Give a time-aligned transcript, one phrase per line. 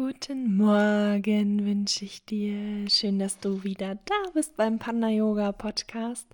[0.00, 2.88] Guten Morgen wünsche ich dir.
[2.88, 6.28] Schön, dass du wieder da bist beim Panda Yoga Podcast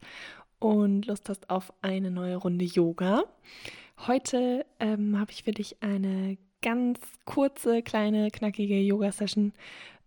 [0.59, 3.25] und Lust hast auf eine neue Runde Yoga.
[4.07, 9.55] Heute ähm, habe ich für dich eine ganz kurze, kleine, knackige Yoga-Session,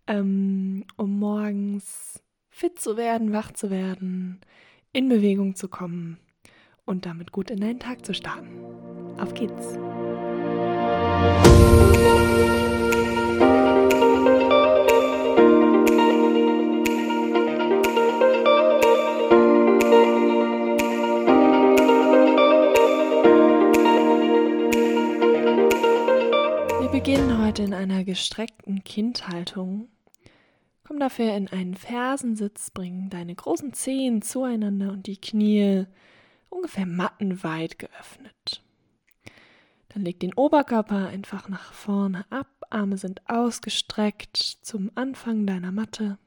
[0.06, 4.40] ähm, um morgens fit zu werden, wach zu werden,
[4.92, 6.20] in Bewegung zu kommen
[6.84, 8.64] und damit gut in deinen Tag zu starten.
[9.18, 9.76] Auf geht's!
[28.18, 29.88] Gestreckten Kindhaltung.
[30.84, 35.86] Komm dafür in einen Fersensitz, bring deine großen Zehen zueinander und die Knie
[36.48, 38.64] ungefähr mattenweit geöffnet.
[39.90, 46.18] Dann leg den Oberkörper einfach nach vorne ab, Arme sind ausgestreckt zum Anfang deiner Matte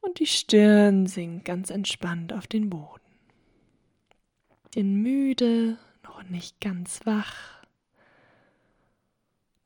[0.00, 3.00] und die Stirn sinkt ganz entspannt auf den Boden.
[4.72, 7.59] Bin müde, noch nicht ganz wach.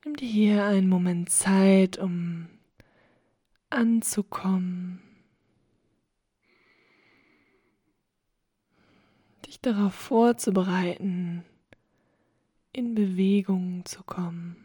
[0.05, 2.47] Nimm dir hier einen Moment Zeit, um
[3.71, 5.01] anzukommen,
[9.47, 11.43] dich darauf vorzubereiten,
[12.75, 14.63] in Bewegung zu kommen.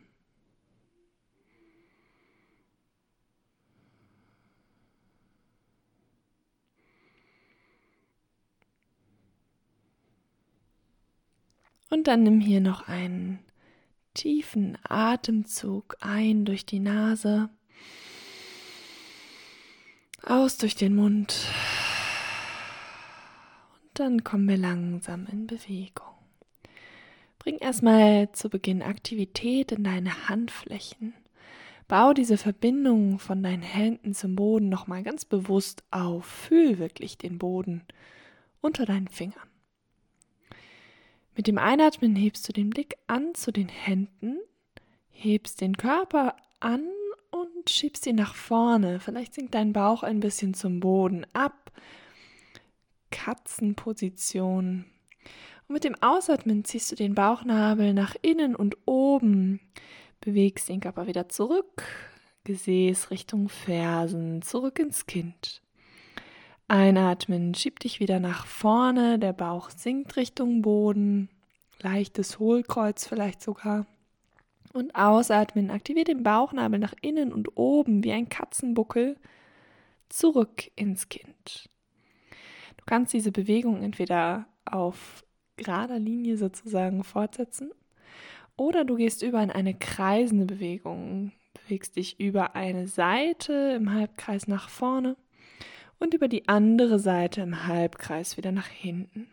[11.89, 13.39] Und dann nimm hier noch einen
[14.19, 17.49] tiefen Atemzug ein durch die Nase,
[20.23, 21.33] aus durch den Mund
[23.81, 26.07] und dann kommen wir langsam in Bewegung.
[27.37, 31.13] Bring erstmal zu Beginn Aktivität in deine Handflächen.
[31.87, 36.25] Bau diese Verbindung von deinen Händen zum Boden nochmal ganz bewusst auf.
[36.25, 37.83] Fühl wirklich den Boden
[38.59, 39.48] unter deinen Fingern.
[41.39, 44.39] Mit dem Einatmen hebst du den Blick an zu den Händen,
[45.09, 46.83] hebst den Körper an
[47.31, 48.99] und schiebst ihn nach vorne.
[48.99, 51.71] Vielleicht sinkt dein Bauch ein bisschen zum Boden ab.
[53.09, 54.83] Katzenposition.
[55.69, 59.61] Und mit dem Ausatmen ziehst du den Bauchnabel nach innen und oben.
[60.19, 61.83] Bewegst den Körper wieder zurück.
[62.43, 65.61] Gesäß Richtung Fersen, zurück ins Kind.
[66.69, 71.27] Einatmen, schieb dich wieder nach vorne, der Bauch sinkt Richtung Boden,
[71.79, 73.87] leichtes Hohlkreuz vielleicht sogar.
[74.71, 79.17] Und ausatmen, aktiviere den Bauchnabel nach innen und oben wie ein Katzenbuckel
[80.09, 81.69] zurück ins Kind.
[82.77, 85.23] Du kannst diese Bewegung entweder auf
[85.57, 87.71] gerader Linie sozusagen fortsetzen
[88.57, 94.47] oder du gehst über in eine kreisende Bewegung, bewegst dich über eine Seite im Halbkreis
[94.47, 95.17] nach vorne
[95.99, 99.27] und über die andere Seite im Halbkreis wieder nach hinten.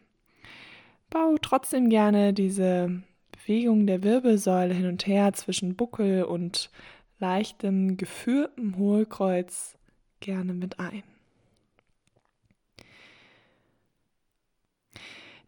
[1.11, 6.71] Bau trotzdem gerne diese Bewegung der Wirbelsäule hin und her zwischen Buckel und
[7.19, 9.79] leichtem geführtem Hohlkreuz
[10.21, 11.05] gerne mit ein.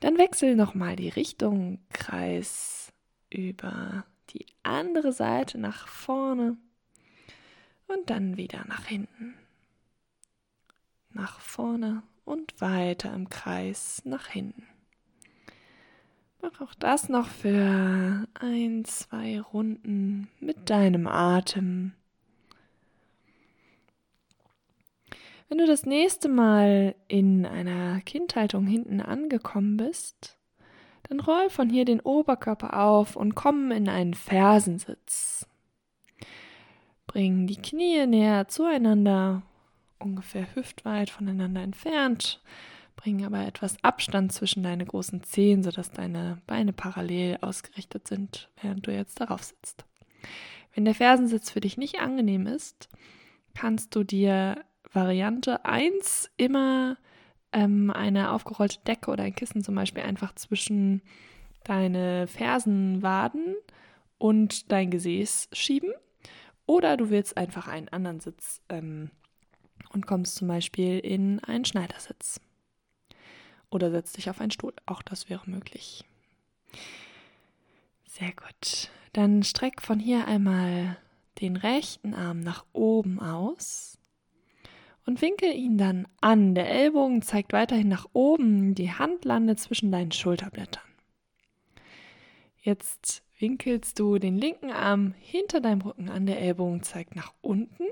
[0.01, 2.93] Dann wechsel nochmal die Richtung, Kreis
[3.31, 6.57] über die andere Seite nach vorne
[7.89, 9.35] und dann wieder nach hinten
[11.11, 14.67] nach vorne und weiter im Kreis nach hinten.
[16.41, 21.93] Mach auch das noch für ein, zwei Runden mit deinem Atem.
[25.49, 30.39] Wenn du das nächste Mal in einer Kindhaltung hinten angekommen bist,
[31.09, 35.47] dann roll von hier den Oberkörper auf und komm in einen Fersensitz.
[37.07, 39.43] Bring die Knie näher zueinander
[39.99, 42.41] ungefähr hüftweit voneinander entfernt.
[42.97, 48.87] Bring aber etwas Abstand zwischen deine großen Zehen, sodass deine Beine parallel ausgerichtet sind, während
[48.87, 49.85] du jetzt darauf sitzt.
[50.75, 52.89] Wenn der Fersensitz für dich nicht angenehm ist,
[53.55, 56.97] kannst du dir Variante 1 immer
[57.53, 61.03] ähm, eine aufgerollte Decke oder ein Kissen zum Beispiel einfach zwischen
[61.65, 63.55] deine Fersenwaden
[64.19, 65.93] und dein Gesäß schieben.
[66.67, 69.11] Oder du willst einfach einen anderen Sitz ähm,
[69.93, 72.41] und kommst zum Beispiel in einen Schneidersitz.
[73.71, 74.73] Oder setzt dich auf einen Stuhl.
[74.87, 76.05] Auch das wäre möglich.
[78.07, 78.91] Sehr gut.
[79.13, 80.97] Dann streck von hier einmal
[81.41, 83.99] den rechten Arm nach oben aus
[85.07, 86.55] und winkel ihn dann an.
[86.55, 90.83] Der Ellbogen zeigt weiterhin nach oben, die Hand landet zwischen deinen Schulterblättern.
[92.61, 97.85] Jetzt winkelst du den linken Arm hinter deinem Rücken an, der Ellbogen zeigt nach unten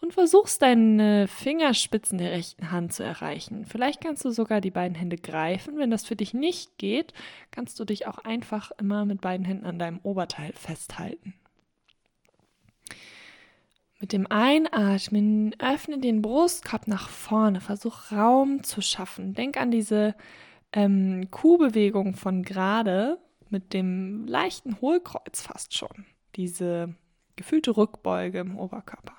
[0.00, 3.64] und versuchst deine Fingerspitzen der rechten Hand zu erreichen.
[3.64, 5.78] Vielleicht kannst du sogar die beiden Hände greifen.
[5.78, 7.14] Wenn das für dich nicht geht,
[7.50, 11.34] kannst du dich auch einfach immer mit beiden Händen an deinem Oberteil festhalten.
[14.00, 19.32] Mit dem Einatmen öffne den Brustkorb nach vorne, versuch Raum zu schaffen.
[19.32, 20.14] Denk an diese
[20.74, 23.18] ähm, Kuhbewegung von gerade
[23.54, 26.04] mit dem leichten Hohlkreuz fast schon.
[26.34, 26.92] Diese
[27.36, 29.14] gefühlte Rückbeuge im Oberkörper.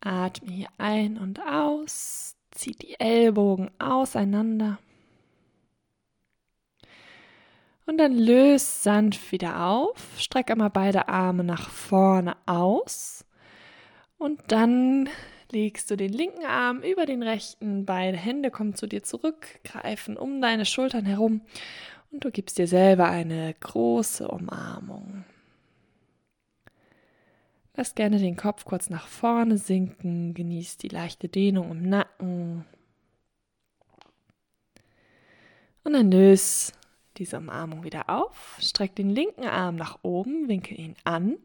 [0.00, 4.78] Atme hier ein und aus, zieh die Ellbogen auseinander.
[7.84, 13.24] Und dann löst sanft wieder auf, streck einmal beide Arme nach vorne aus
[14.18, 15.08] und dann
[15.50, 20.16] legst du den linken Arm über den rechten, beide Hände kommen zu dir zurück, greifen
[20.16, 21.40] um deine Schultern herum
[22.10, 25.24] und du gibst dir selber eine große Umarmung.
[27.74, 32.64] Lass gerne den Kopf kurz nach vorne sinken, genieß die leichte Dehnung im Nacken.
[35.84, 36.72] Und dann löse
[37.18, 41.36] diese Umarmung wieder auf, streck den linken Arm nach oben, winkel ihn an,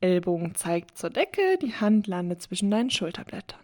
[0.00, 3.60] Ellbogen zeigt zur Decke, die Hand landet zwischen deinen Schulterblättern.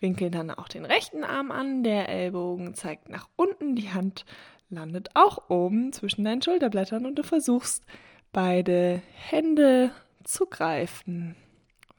[0.00, 4.24] Winkel dann auch den rechten Arm an, der Ellbogen zeigt nach unten, die Hand
[4.70, 7.84] landet auch oben zwischen deinen Schulterblättern und du versuchst
[8.32, 9.92] beide Hände
[10.24, 11.36] zu greifen,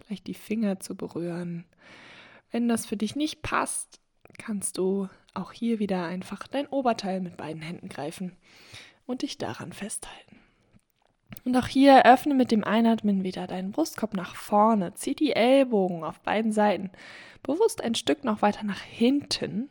[0.06, 1.66] vielleicht die Finger zu berühren.
[2.52, 4.00] Wenn das für dich nicht passt,
[4.38, 8.36] kannst du auch hier wieder einfach dein Oberteil mit beiden Händen greifen
[9.06, 10.38] und dich daran festhalten.
[11.46, 16.04] Und auch hier öffne mit dem Einatmen wieder deinen Brustkorb nach vorne, zieh die Ellbogen
[16.04, 16.92] auf beiden Seiten
[17.42, 19.70] bewusst ein Stück noch weiter nach hinten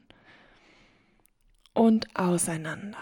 [1.75, 2.99] und auseinander.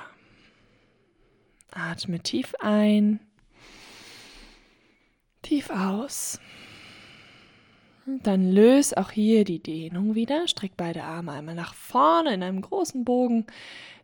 [1.71, 3.21] Atme tief ein,
[5.43, 6.41] tief aus.
[8.23, 10.49] Dann löse auch hier die Dehnung wieder.
[10.49, 13.47] Streck beide Arme einmal nach vorne in einem großen Bogen.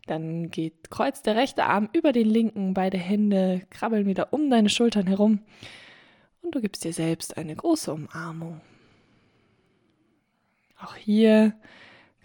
[0.05, 4.69] Dann geht kreuz der rechte Arm über den linken, beide Hände krabbeln wieder um deine
[4.69, 5.39] Schultern herum.
[6.43, 8.61] Und du gibst dir selbst eine große Umarmung.
[10.79, 11.53] Auch hier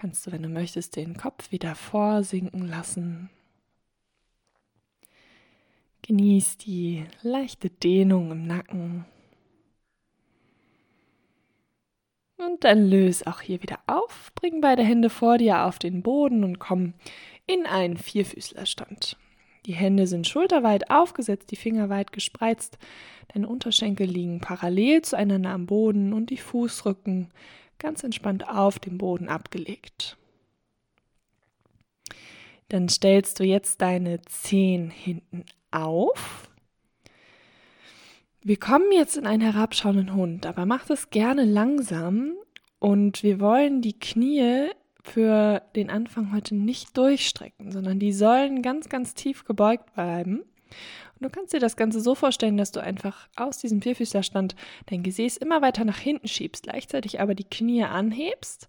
[0.01, 3.29] kannst du, wenn du möchtest, den Kopf wieder vorsinken lassen.
[6.03, 9.05] Genieß die leichte Dehnung im Nacken.
[12.39, 16.45] Und dann löse auch hier wieder auf, bring beide Hände vor dir auf den Boden
[16.45, 16.95] und komm
[17.47, 19.19] in einen Vierfüßlerstand.
[19.67, 22.79] Die Hände sind schulterweit aufgesetzt, die Finger weit gespreizt,
[23.35, 27.29] deine Unterschenkel liegen parallel zueinander am Boden und die Fußrücken
[27.81, 30.17] ganz entspannt auf dem Boden abgelegt.
[32.69, 36.49] Dann stellst du jetzt deine Zehen hinten auf.
[38.43, 42.35] Wir kommen jetzt in einen herabschauenden Hund, aber mach das gerne langsam
[42.79, 44.71] und wir wollen die Knie
[45.03, 50.43] für den Anfang heute nicht durchstrecken, sondern die sollen ganz, ganz tief gebeugt bleiben.
[51.21, 54.57] Und du kannst dir das Ganze so vorstellen, dass du einfach aus diesem Vierfüßlerstand
[54.87, 58.69] dein Gesäß immer weiter nach hinten schiebst, gleichzeitig aber die Knie anhebst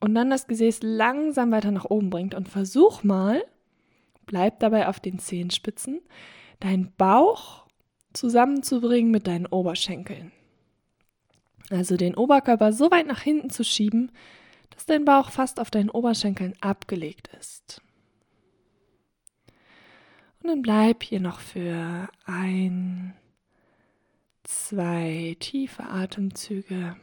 [0.00, 2.34] und dann das Gesäß langsam weiter nach oben bringt.
[2.34, 3.44] Und versuch mal,
[4.24, 6.00] bleib dabei auf den Zehenspitzen,
[6.60, 7.66] deinen Bauch
[8.14, 10.32] zusammenzubringen mit deinen Oberschenkeln.
[11.68, 14.10] Also den Oberkörper so weit nach hinten zu schieben,
[14.70, 17.82] dass dein Bauch fast auf deinen Oberschenkeln abgelegt ist.
[20.48, 23.12] Und bleib hier noch für ein,
[24.44, 26.96] zwei tiefe Atemzüge.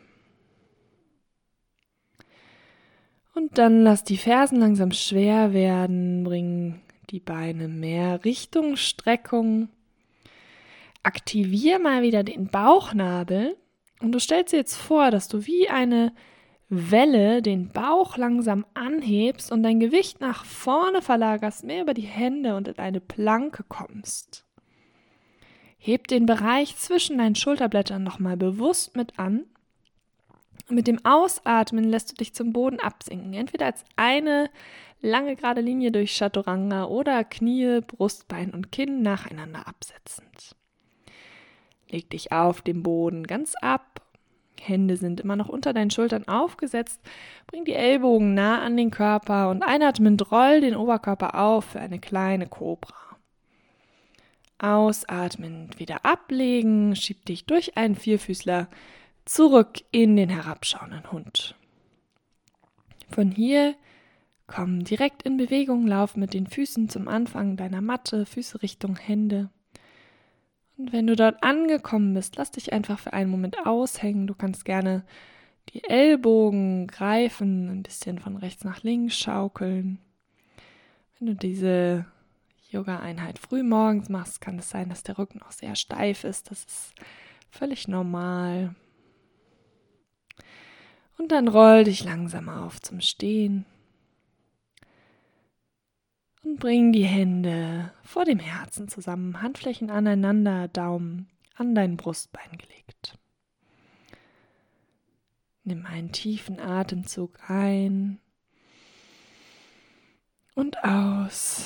[3.35, 9.69] Und dann lass die Fersen langsam schwer werden, bring die Beine mehr Richtung Streckung.
[11.03, 13.55] Aktivier mal wieder den Bauchnabel
[13.99, 16.13] und du stellst dir jetzt vor, dass du wie eine
[16.69, 22.55] Welle den Bauch langsam anhebst und dein Gewicht nach vorne verlagerst, mehr über die Hände
[22.55, 24.45] und in eine Planke kommst.
[25.77, 29.45] Heb den Bereich zwischen deinen Schulterblättern nochmal bewusst mit an.
[30.67, 34.49] Mit dem Ausatmen lässt du dich zum Boden absinken, entweder als eine
[35.01, 40.55] lange gerade Linie durch Chaturanga oder Knie, Brustbein und Kinn nacheinander absetzend.
[41.91, 44.04] Leg dich auf dem Boden ganz ab
[44.61, 47.01] Hände sind immer noch unter deinen Schultern aufgesetzt.
[47.47, 51.99] Bring die Ellbogen nah an den Körper und einatmend roll den Oberkörper auf für eine
[51.99, 52.93] kleine Kobra.
[54.57, 58.67] Ausatmend wieder ablegen, schieb dich durch einen Vierfüßler
[59.25, 61.55] zurück in den herabschauenden Hund.
[63.09, 63.75] Von hier
[64.47, 69.49] Komm direkt in Bewegung, lauf mit den Füßen zum Anfang deiner Matte, Füße Richtung Hände.
[70.77, 74.27] Und wenn du dort angekommen bist, lass dich einfach für einen Moment aushängen.
[74.27, 75.03] Du kannst gerne
[75.69, 79.99] die Ellbogen greifen, ein bisschen von rechts nach links schaukeln.
[81.17, 82.05] Wenn du diese
[82.69, 86.51] Yoga-Einheit früh morgens machst, kann es sein, dass der Rücken auch sehr steif ist.
[86.51, 86.93] Das ist
[87.49, 88.75] völlig normal.
[91.17, 93.65] Und dann roll dich langsam auf zum Stehen
[96.45, 103.17] und bring die Hände vor dem Herzen zusammen, Handflächen aneinander, Daumen an dein Brustbein gelegt.
[105.63, 108.19] Nimm einen tiefen Atemzug ein
[110.53, 111.65] und aus.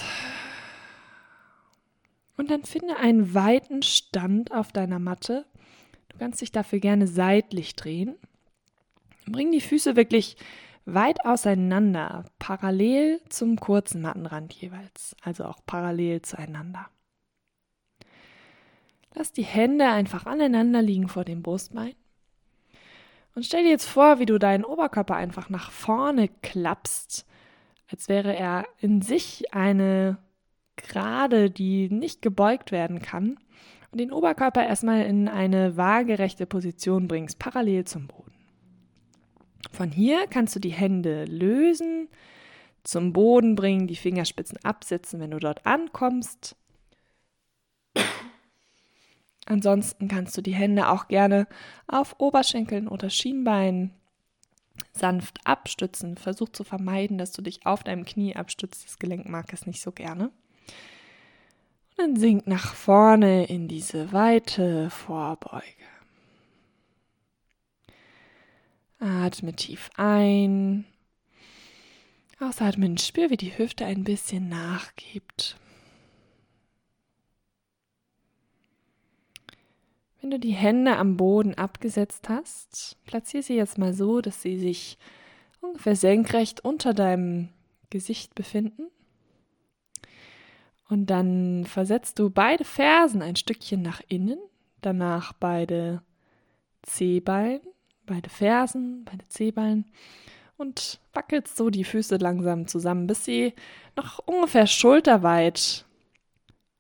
[2.38, 5.46] Und dann finde einen weiten Stand auf deiner Matte.
[6.08, 8.16] Du kannst dich dafür gerne seitlich drehen.
[9.26, 10.38] Bring die Füße wirklich
[10.86, 16.88] weit auseinander, parallel zum kurzen Mattenrand jeweils, also auch parallel zueinander.
[19.14, 21.96] Lass die Hände einfach aneinander liegen vor dem Brustbein.
[23.36, 27.26] Und stell dir jetzt vor, wie du deinen Oberkörper einfach nach vorne klappst,
[27.92, 30.18] als wäre er in sich eine
[30.88, 33.38] Gerade, die nicht gebeugt werden kann.
[33.92, 38.39] Und den Oberkörper erstmal in eine waagerechte Position bringst, parallel zum Boden.
[39.72, 42.10] Von hier kannst du die Hände lösen,
[42.84, 46.56] zum Boden bringen, die Fingerspitzen absetzen, wenn du dort ankommst.
[49.46, 51.48] Ansonsten kannst du die Hände auch gerne
[51.88, 53.94] auf Oberschenkeln oder Schienbeinen
[54.94, 56.18] sanft abstützen.
[56.18, 58.86] Versuch zu vermeiden, dass du dich auf deinem Knie abstützt.
[58.86, 60.26] Das Gelenk mag es nicht so gerne.
[60.26, 65.64] Und dann sink nach vorne in diese weite Vorbeuge.
[69.00, 70.86] Atme tief ein.
[72.40, 75.58] Ausatmen, spür, wie die Hüfte ein bisschen nachgibt.
[80.22, 84.58] Wenn du die Hände am Boden abgesetzt hast, platziere sie jetzt mal so, dass sie
[84.60, 84.98] sich
[85.62, 87.50] ungefähr senkrecht unter deinem
[87.90, 88.88] Gesicht befinden.
[90.90, 94.40] Und dann versetzt du beide Fersen ein Stückchen nach innen,
[94.82, 96.02] danach beide
[96.82, 97.62] Zehballen
[98.10, 99.86] beide Fersen, beide Zehballen
[100.58, 103.54] und wackelst so die Füße langsam zusammen, bis sie
[103.96, 105.86] noch ungefähr schulterweit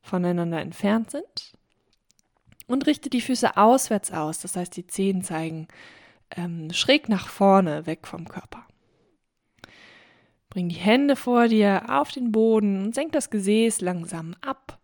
[0.01, 1.53] voneinander entfernt sind.
[2.67, 5.67] Und richte die Füße auswärts aus, das heißt, die Zehen zeigen
[6.35, 8.65] ähm, schräg nach vorne, weg vom Körper.
[10.49, 14.78] Bring die Hände vor dir auf den Boden und senk das Gesäß langsam ab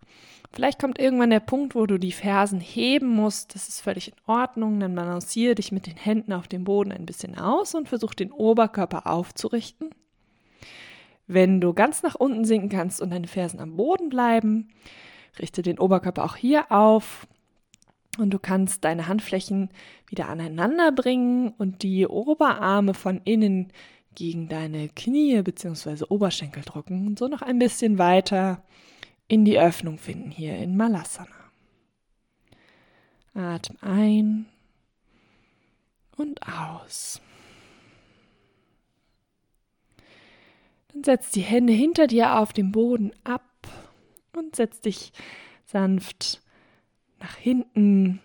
[0.55, 3.53] Vielleicht kommt irgendwann der Punkt, wo du die Fersen heben musst.
[3.55, 4.79] Das ist völlig in Ordnung.
[4.79, 8.31] Dann balanciere dich mit den Händen auf dem Boden ein bisschen aus und versuch den
[8.31, 9.89] Oberkörper aufzurichten.
[11.27, 14.69] Wenn du ganz nach unten sinken kannst und deine Fersen am Boden bleiben,
[15.39, 17.27] richte den Oberkörper auch hier auf.
[18.17, 19.71] Und du kannst deine Handflächen
[20.07, 23.73] wieder aneinander bringen und die Oberarme von innen
[24.13, 26.05] gegen deine Knie bzw.
[26.07, 28.63] Oberschenkel drücken und so noch ein bisschen weiter
[29.27, 31.29] in die Öffnung finden hier in Malasana.
[33.33, 34.45] Atm ein
[36.15, 37.21] und aus.
[40.93, 43.43] Dann setz die Hände hinter dir auf dem Boden ab
[44.33, 45.11] und setz dich
[45.65, 46.41] sanft
[47.19, 48.21] nach hinten.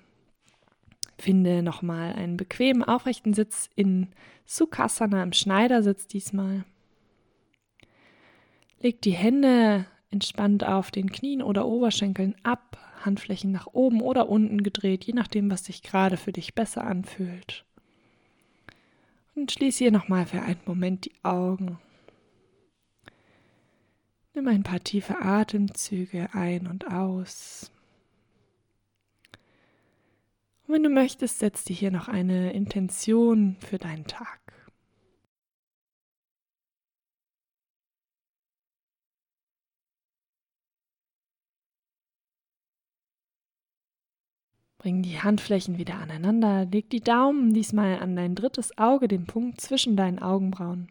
[1.19, 4.09] Finde nochmal einen bequemen, aufrechten Sitz in
[4.47, 6.64] Sukhasana im Schneidersitz diesmal.
[8.78, 14.62] Leg die Hände entspannt auf den Knien oder Oberschenkeln ab, Handflächen nach oben oder unten
[14.62, 17.64] gedreht, je nachdem, was sich gerade für dich besser anfühlt.
[19.35, 21.79] Und schließ hier nochmal für einen Moment die Augen.
[24.35, 27.71] Nimm ein paar tiefe Atemzüge ein und aus.
[30.67, 34.40] Und wenn du möchtest, setz dir hier noch eine Intention für deinen Tag.
[44.81, 49.61] Bring die Handflächen wieder aneinander, leg die Daumen diesmal an dein drittes Auge, den Punkt
[49.61, 50.91] zwischen deinen Augenbrauen.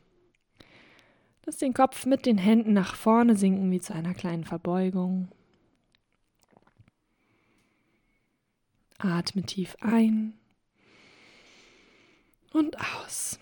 [1.43, 5.29] Lass den Kopf mit den Händen nach vorne sinken wie zu einer kleinen Verbeugung.
[9.00, 10.34] Atme tief ein
[12.53, 13.39] und aus.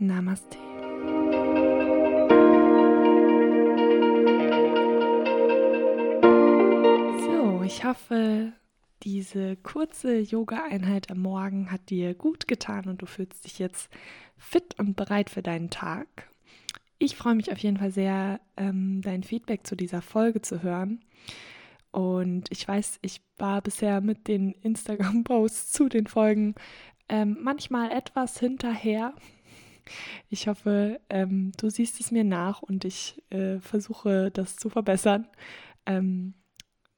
[0.00, 0.58] Namaste.
[7.68, 8.54] Ich hoffe,
[9.02, 13.90] diese kurze Yoga-Einheit am Morgen hat dir gut getan und du fühlst dich jetzt
[14.38, 16.30] fit und bereit für deinen Tag.
[16.98, 21.04] Ich freue mich auf jeden Fall sehr, ähm, dein Feedback zu dieser Folge zu hören.
[21.90, 26.54] Und ich weiß, ich war bisher mit den Instagram-Posts zu den Folgen
[27.10, 29.12] ähm, manchmal etwas hinterher.
[30.30, 35.26] Ich hoffe, ähm, du siehst es mir nach und ich äh, versuche, das zu verbessern.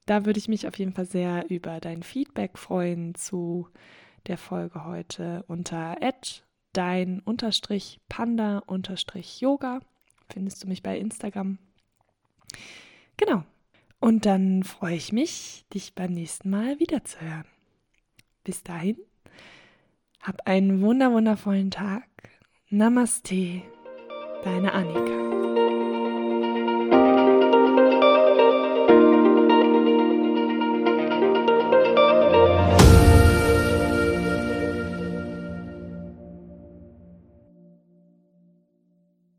[0.05, 3.67] Da würde ich mich auf jeden Fall sehr über dein Feedback freuen zu
[4.27, 6.01] der Folge heute unter
[6.73, 7.21] dein
[8.09, 8.59] Panda
[9.39, 9.79] Yoga.
[10.29, 11.57] Findest du mich bei Instagram.
[13.17, 13.43] Genau.
[13.99, 17.45] Und dann freue ich mich, dich beim nächsten Mal wiederzuhören.
[18.43, 18.97] Bis dahin,
[20.21, 22.07] hab einen wunder wundervollen Tag.
[22.69, 23.61] Namaste,
[24.43, 25.50] deine Annika.